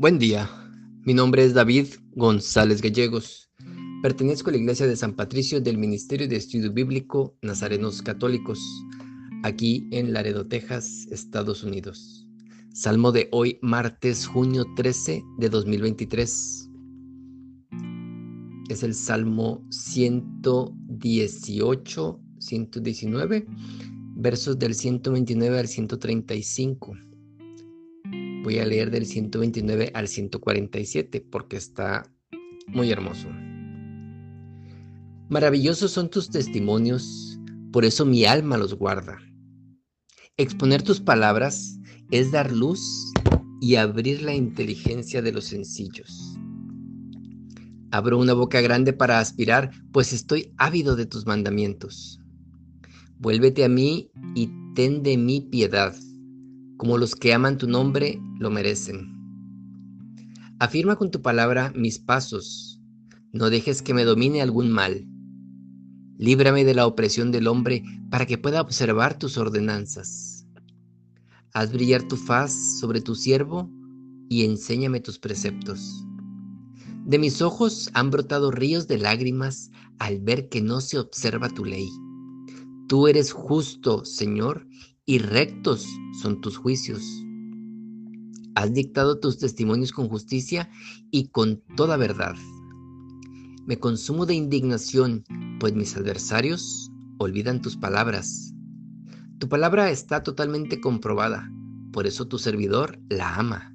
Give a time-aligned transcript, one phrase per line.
[0.00, 0.48] Buen día,
[1.02, 3.50] mi nombre es David González Gallegos.
[4.00, 8.60] Pertenezco a la Iglesia de San Patricio del Ministerio de Estudio Bíblico Nazarenos Católicos,
[9.42, 12.28] aquí en Laredo, Texas, Estados Unidos.
[12.72, 16.70] Salmo de hoy, martes, junio 13 de 2023.
[18.68, 23.46] Es el Salmo 118, 119,
[24.14, 27.07] versos del 129 al 135
[28.48, 32.10] Voy a leer del 129 al 147 porque está
[32.66, 33.28] muy hermoso.
[35.28, 37.38] Maravillosos son tus testimonios,
[37.70, 39.18] por eso mi alma los guarda.
[40.38, 41.78] Exponer tus palabras
[42.10, 42.80] es dar luz
[43.60, 46.34] y abrir la inteligencia de los sencillos.
[47.90, 52.18] Abro una boca grande para aspirar, pues estoy ávido de tus mandamientos.
[53.18, 55.94] Vuélvete a mí y ten de mí piedad
[56.78, 59.14] como los que aman tu nombre lo merecen.
[60.60, 62.80] Afirma con tu palabra mis pasos,
[63.32, 65.06] no dejes que me domine algún mal.
[66.16, 70.46] Líbrame de la opresión del hombre para que pueda observar tus ordenanzas.
[71.52, 73.70] Haz brillar tu faz sobre tu siervo
[74.28, 76.04] y enséñame tus preceptos.
[77.04, 81.64] De mis ojos han brotado ríos de lágrimas al ver que no se observa tu
[81.64, 81.88] ley.
[82.88, 84.66] Tú eres justo, Señor,
[85.08, 85.88] y rectos
[86.20, 87.24] son tus juicios.
[88.54, 90.68] Has dictado tus testimonios con justicia
[91.10, 92.36] y con toda verdad.
[93.64, 95.24] Me consumo de indignación,
[95.60, 98.52] pues mis adversarios olvidan tus palabras.
[99.38, 101.50] Tu palabra está totalmente comprobada,
[101.90, 103.74] por eso tu servidor la ama.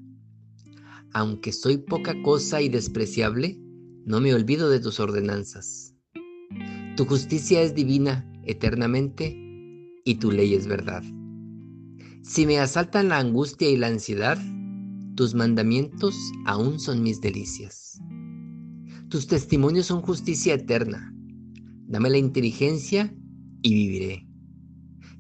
[1.13, 3.59] Aunque soy poca cosa y despreciable,
[4.05, 5.95] no me olvido de tus ordenanzas.
[6.95, 9.35] Tu justicia es divina eternamente
[10.05, 11.03] y tu ley es verdad.
[12.23, 14.37] Si me asaltan la angustia y la ansiedad,
[15.15, 17.99] tus mandamientos aún son mis delicias.
[19.09, 21.13] Tus testimonios son justicia eterna.
[21.85, 23.13] Dame la inteligencia
[23.61, 24.27] y viviré.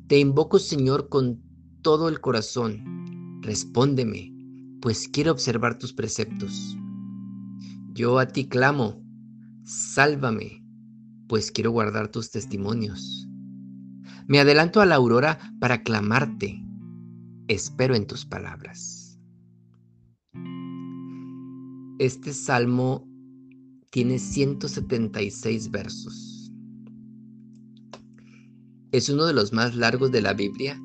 [0.07, 1.41] Te invoco, Señor, con
[1.81, 3.41] todo el corazón.
[3.41, 4.33] Respóndeme,
[4.81, 6.77] pues quiero observar tus preceptos.
[7.91, 9.03] Yo a ti clamo,
[9.65, 10.65] sálvame,
[11.27, 13.27] pues quiero guardar tus testimonios.
[14.25, 16.62] Me adelanto a la aurora para clamarte
[17.47, 19.19] espero en tus palabras.
[21.99, 23.07] Este salmo
[23.91, 26.51] tiene 176 versos.
[28.91, 30.79] Es uno de los más largos de la Biblia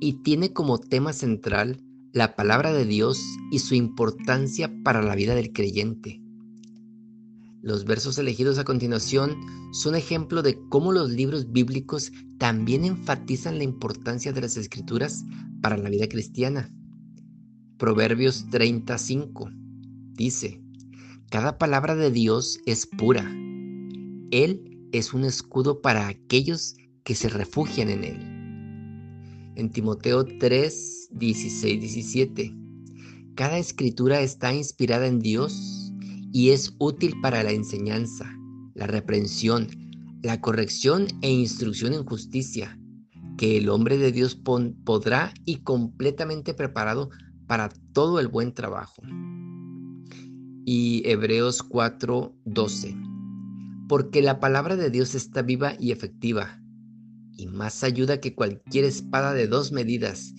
[0.00, 1.82] y tiene como tema central
[2.12, 6.19] la palabra de Dios y su importancia para la vida del creyente.
[7.62, 9.36] Los versos elegidos a continuación
[9.72, 15.24] son ejemplo de cómo los libros bíblicos también enfatizan la importancia de las escrituras
[15.60, 16.72] para la vida cristiana.
[17.76, 19.50] Proverbios 35
[20.14, 20.62] dice,
[21.30, 23.30] Cada palabra de Dios es pura.
[24.30, 29.52] Él es un escudo para aquellos que se refugian en Él.
[29.56, 32.54] En Timoteo 3, 16, 17,
[33.34, 35.79] Cada escritura está inspirada en Dios
[36.32, 38.30] y es útil para la enseñanza,
[38.74, 39.68] la reprensión,
[40.22, 42.78] la corrección e instrucción en justicia
[43.36, 44.38] que el hombre de Dios
[44.84, 47.08] podrá y completamente preparado
[47.46, 49.02] para todo el buen trabajo.
[50.66, 52.96] Y Hebreos 4:12.
[53.88, 56.62] Porque la palabra de Dios está viva y efectiva,
[57.36, 60.34] y más ayuda que cualquier espada de dos medidas,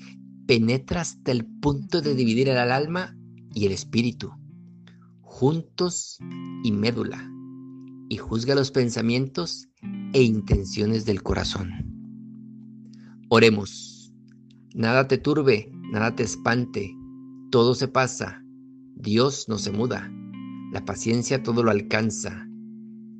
[0.45, 3.17] penetra hasta el punto de dividir el alma
[3.53, 4.31] y el espíritu,
[5.41, 6.19] juntos
[6.63, 7.27] y médula,
[8.09, 9.67] y juzga los pensamientos
[10.13, 11.71] e intenciones del corazón.
[13.27, 14.13] Oremos.
[14.75, 16.95] Nada te turbe, nada te espante,
[17.49, 18.43] todo se pasa,
[18.93, 20.13] Dios no se muda,
[20.71, 22.47] la paciencia todo lo alcanza.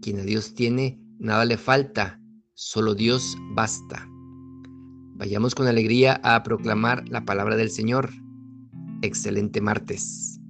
[0.04, 2.22] Quien a Dios tiene, nada le falta,
[2.54, 4.08] solo Dios basta.
[5.16, 8.12] Vayamos con alegría a proclamar la palabra del Señor.
[9.02, 10.41] Excelente martes.